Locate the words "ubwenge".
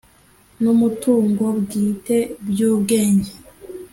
2.69-3.31